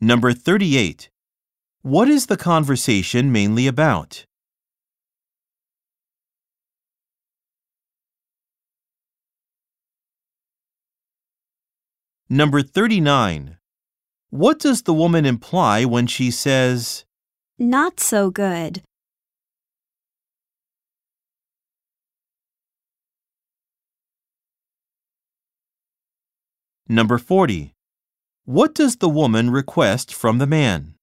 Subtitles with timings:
[0.00, 1.08] Number 38.
[1.80, 4.26] What is the conversation mainly about?
[12.28, 13.56] Number 39.
[14.28, 17.06] What does the woman imply when she says,
[17.58, 18.82] Not so good.
[26.86, 27.75] Number 40.
[28.48, 30.95] What does the woman request from the man?